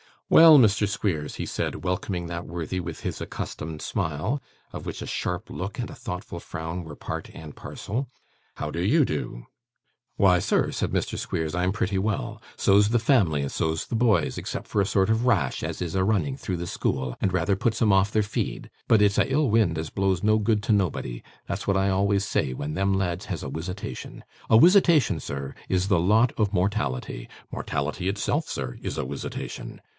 [0.31, 0.87] 'Well, Mr.
[0.87, 5.77] Squeers,' he said, welcoming that worthy with his accustomed smile, of which a sharp look
[5.77, 8.07] and a thoughtful frown were part and parcel:
[8.55, 9.45] 'how do YOU do?'
[10.15, 11.19] 'Why, sir,' said Mr.
[11.19, 12.41] Squeers, 'I'm pretty well.
[12.55, 15.95] So's the family, and so's the boys, except for a sort of rash as is
[15.95, 18.71] a running through the school, and rather puts 'em off their feed.
[18.87, 22.23] But it's a ill wind as blows no good to nobody; that's what I always
[22.25, 24.21] say when them lads has a wisitation.
[24.49, 27.27] A wisitation, sir, is the lot of mortality.
[27.51, 29.79] Mortality itself, sir, is a wisitation.